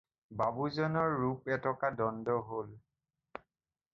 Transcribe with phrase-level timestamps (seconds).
[0.37, 2.75] বাবুজনৰ ৰূপ এটকা দণ্ড হ'ল।